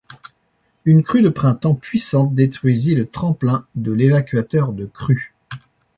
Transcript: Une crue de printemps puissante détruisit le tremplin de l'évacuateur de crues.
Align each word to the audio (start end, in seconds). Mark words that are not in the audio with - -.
Une 0.83 1.03
crue 1.03 1.21
de 1.21 1.29
printemps 1.29 1.75
puissante 1.75 2.33
détruisit 2.33 2.95
le 2.95 3.05
tremplin 3.07 3.67
de 3.75 3.91
l'évacuateur 3.93 4.73
de 4.73 4.87
crues. 4.87 5.35